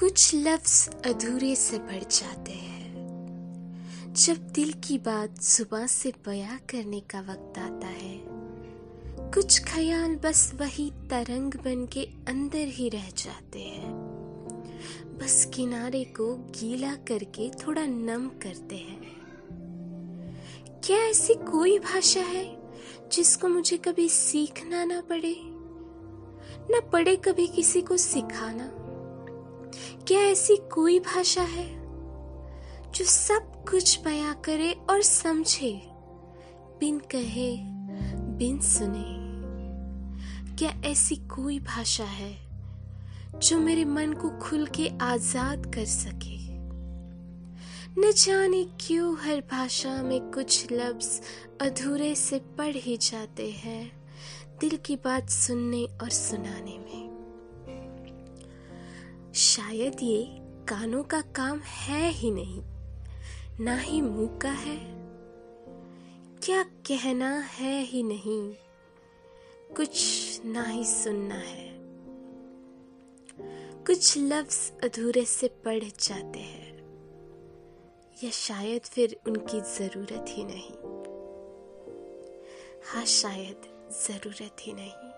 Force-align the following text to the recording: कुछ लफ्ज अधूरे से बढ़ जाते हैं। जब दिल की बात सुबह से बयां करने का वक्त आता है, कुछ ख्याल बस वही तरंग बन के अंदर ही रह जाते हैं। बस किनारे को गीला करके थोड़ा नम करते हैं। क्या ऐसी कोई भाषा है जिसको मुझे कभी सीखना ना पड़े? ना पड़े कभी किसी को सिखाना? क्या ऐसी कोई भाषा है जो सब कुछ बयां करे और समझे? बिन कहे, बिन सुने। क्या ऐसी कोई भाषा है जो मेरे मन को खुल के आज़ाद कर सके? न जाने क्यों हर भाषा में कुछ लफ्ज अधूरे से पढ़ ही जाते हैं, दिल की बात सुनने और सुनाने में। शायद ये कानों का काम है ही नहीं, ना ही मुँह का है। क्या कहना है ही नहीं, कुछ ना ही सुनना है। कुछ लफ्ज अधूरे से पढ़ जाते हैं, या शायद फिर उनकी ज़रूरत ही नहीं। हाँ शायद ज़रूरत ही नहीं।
कुछ 0.00 0.34
लफ्ज 0.34 0.90
अधूरे 1.06 1.56
से 1.56 1.78
बढ़ 1.78 2.02
जाते 2.02 2.52
हैं। 2.52 2.94
जब 4.14 4.36
दिल 4.36 4.72
की 4.72 4.98
बात 4.98 5.42
सुबह 5.42 5.86
से 5.86 6.12
बयां 6.26 6.58
करने 6.58 7.00
का 7.00 7.20
वक्त 7.20 7.58
आता 7.58 7.86
है, 7.86 8.22
कुछ 9.30 9.64
ख्याल 9.64 10.16
बस 10.16 10.52
वही 10.54 10.90
तरंग 10.90 11.54
बन 11.54 11.86
के 11.86 12.08
अंदर 12.28 12.68
ही 12.68 12.88
रह 12.88 13.10
जाते 13.10 13.58
हैं। 13.58 13.92
बस 15.18 15.50
किनारे 15.54 16.04
को 16.04 16.34
गीला 16.34 16.94
करके 16.94 17.50
थोड़ा 17.50 17.86
नम 17.86 18.28
करते 18.28 18.76
हैं। 18.76 19.02
क्या 20.84 20.98
ऐसी 20.98 21.34
कोई 21.34 21.78
भाषा 21.78 22.20
है 22.20 22.62
जिसको 23.12 23.48
मुझे 23.48 23.76
कभी 23.76 24.08
सीखना 24.08 24.84
ना 24.84 25.00
पड़े? 25.00 25.36
ना 26.70 26.80
पड़े 26.80 27.16
कभी 27.16 27.46
किसी 27.46 27.80
को 27.80 27.96
सिखाना? 27.96 28.89
क्या 30.06 30.20
ऐसी 30.20 30.56
कोई 30.56 30.98
भाषा 31.00 31.42
है 31.42 31.68
जो 32.92 33.04
सब 33.04 33.52
कुछ 33.70 34.00
बयां 34.04 34.34
करे 34.34 34.72
और 34.90 35.02
समझे? 35.02 35.72
बिन 36.80 36.98
कहे, 36.98 37.56
बिन 38.38 38.60
सुने। 38.60 39.20
क्या 40.56 40.70
ऐसी 40.90 41.16
कोई 41.16 41.58
भाषा 41.58 42.04
है 42.04 42.36
जो 43.38 43.58
मेरे 43.58 43.84
मन 43.84 44.12
को 44.12 44.30
खुल 44.30 44.66
के 44.66 44.90
आज़ाद 45.02 45.72
कर 45.74 45.84
सके? 45.84 46.38
न 48.00 48.12
जाने 48.12 48.64
क्यों 48.80 49.16
हर 49.18 49.40
भाषा 49.40 50.02
में 50.02 50.30
कुछ 50.30 50.72
लफ्ज 50.72 51.20
अधूरे 51.60 52.14
से 52.14 52.38
पढ़ 52.38 52.76
ही 52.76 52.96
जाते 52.96 53.50
हैं, 53.50 53.92
दिल 54.60 54.76
की 54.76 54.96
बात 54.96 55.30
सुनने 55.30 55.84
और 55.84 56.10
सुनाने 56.10 56.78
में। 56.78 57.09
शायद 59.40 60.02
ये 60.02 60.22
कानों 60.68 61.02
का 61.02 61.20
काम 61.36 61.58
है 61.58 62.08
ही 62.10 62.30
नहीं, 62.30 62.62
ना 63.60 63.76
ही 63.76 64.00
मुँह 64.02 64.38
का 64.38 64.50
है। 64.50 64.76
क्या 66.42 66.62
कहना 66.86 67.30
है 67.50 67.80
ही 67.82 68.02
नहीं, 68.02 68.52
कुछ 69.76 70.40
ना 70.46 70.64
ही 70.64 70.84
सुनना 70.84 71.34
है। 71.34 71.68
कुछ 73.86 74.18
लफ्ज 74.18 74.58
अधूरे 74.84 75.24
से 75.24 75.48
पढ़ 75.64 75.84
जाते 75.84 76.38
हैं, 76.38 76.72
या 78.16 78.30
शायद 78.30 78.80
फिर 78.86 79.20
उनकी 79.26 79.60
ज़रूरत 79.60 80.24
ही 80.28 80.44
नहीं। 80.44 80.72
हाँ 82.84 83.04
शायद 83.04 83.70
ज़रूरत 84.06 84.56
ही 84.60 84.72
नहीं। 84.72 85.09